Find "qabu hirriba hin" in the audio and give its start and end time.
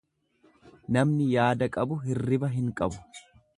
1.77-2.75